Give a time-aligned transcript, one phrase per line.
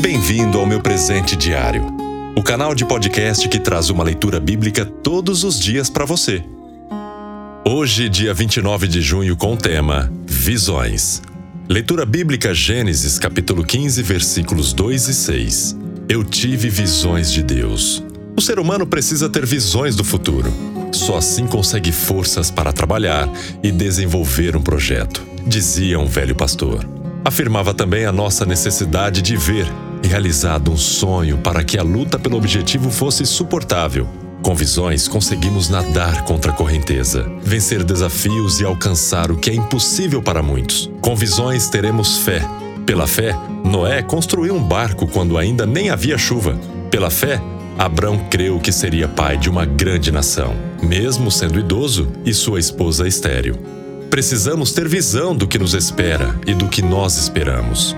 [0.00, 1.84] Bem-vindo ao meu presente diário,
[2.36, 6.44] o canal de podcast que traz uma leitura bíblica todos os dias para você.
[7.64, 11.20] Hoje, dia 29 de junho, com o tema Visões.
[11.68, 15.76] Leitura bíblica Gênesis, capítulo 15, versículos 2 e 6.
[16.08, 18.04] Eu tive visões de Deus.
[18.36, 20.52] O ser humano precisa ter visões do futuro.
[20.92, 23.28] Só assim consegue forças para trabalhar
[23.64, 26.88] e desenvolver um projeto, dizia um velho pastor.
[27.24, 29.66] Afirmava também a nossa necessidade de ver
[30.02, 34.08] realizado um sonho para que a luta pelo objetivo fosse suportável.
[34.42, 40.22] Com visões, conseguimos nadar contra a correnteza, vencer desafios e alcançar o que é impossível
[40.22, 40.90] para muitos.
[41.00, 42.42] Com visões, teremos fé.
[42.86, 46.58] Pela fé, Noé construiu um barco quando ainda nem havia chuva.
[46.90, 47.40] Pela fé,
[47.76, 53.06] Abrão creu que seria pai de uma grande nação, mesmo sendo idoso e sua esposa
[53.06, 53.56] estéril.
[54.08, 57.94] Precisamos ter visão do que nos espera e do que nós esperamos.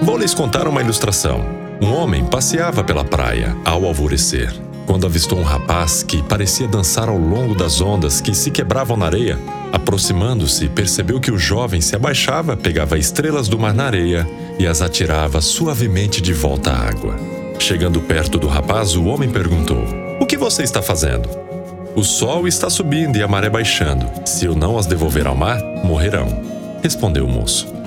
[0.00, 1.44] Vou lhes contar uma ilustração.
[1.80, 4.52] Um homem passeava pela praia ao alvorecer,
[4.86, 9.06] quando avistou um rapaz que parecia dançar ao longo das ondas que se quebravam na
[9.06, 9.38] areia.
[9.72, 14.26] Aproximando-se, percebeu que o jovem se abaixava, pegava estrelas do mar na areia
[14.58, 17.16] e as atirava suavemente de volta à água.
[17.58, 19.84] Chegando perto do rapaz, o homem perguntou:
[20.20, 21.28] O que você está fazendo?
[21.96, 24.08] O sol está subindo e a maré baixando.
[24.24, 26.40] Se eu não as devolver ao mar, morrerão.
[26.82, 27.77] Respondeu o moço.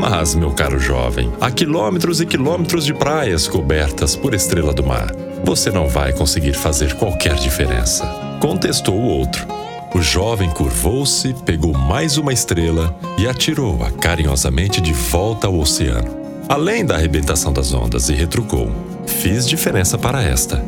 [0.00, 5.14] Mas, meu caro jovem, há quilômetros e quilômetros de praias cobertas por estrela do mar.
[5.44, 8.06] Você não vai conseguir fazer qualquer diferença.
[8.40, 9.46] Contestou o outro.
[9.94, 16.16] O jovem curvou-se, pegou mais uma estrela e atirou-a carinhosamente de volta ao oceano,
[16.48, 18.72] além da arrebentação das ondas, e retrucou:
[19.06, 20.64] Fiz diferença para esta.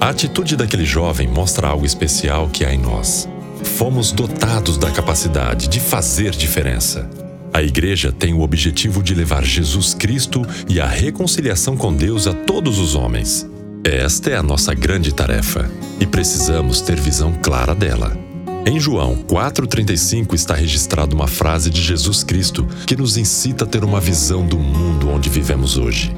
[0.00, 3.28] A atitude daquele jovem mostra algo especial que há em nós.
[3.64, 7.10] Fomos dotados da capacidade de fazer diferença.
[7.54, 12.32] A igreja tem o objetivo de levar Jesus Cristo e a reconciliação com Deus a
[12.32, 13.46] todos os homens.
[13.84, 18.16] Esta é a nossa grande tarefa e precisamos ter visão clara dela.
[18.64, 23.84] Em João 4,35 está registrada uma frase de Jesus Cristo que nos incita a ter
[23.84, 26.14] uma visão do mundo onde vivemos hoje.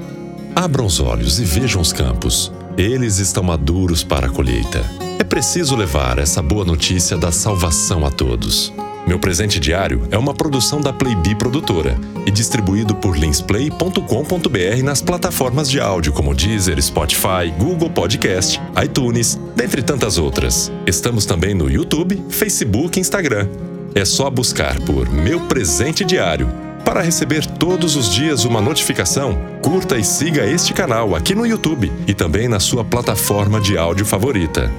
[0.55, 2.53] Abram os olhos e vejam os campos.
[2.77, 4.85] Eles estão maduros para a colheita.
[5.19, 8.73] É preciso levar essa boa notícia da salvação a todos.
[9.07, 11.95] Meu presente diário é uma produção da Playbee Produtora
[12.27, 19.83] e distribuído por linsplay.com.br nas plataformas de áudio como Deezer, Spotify, Google Podcast, iTunes, dentre
[19.83, 20.73] tantas outras.
[20.87, 23.47] Estamos também no YouTube, Facebook e Instagram.
[23.95, 26.49] É só buscar por Meu Presente Diário.
[26.83, 31.93] Para receber todos os dias uma notificação, curta e siga este canal aqui no YouTube
[32.07, 34.73] e também na sua plataforma de áudio favorita.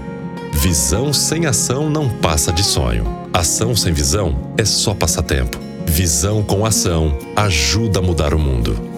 [0.52, 3.25] Visão sem ação não passa de sonho.
[3.35, 5.59] Ação sem visão é só passatempo.
[5.85, 8.94] Visão com ação ajuda a mudar o mundo.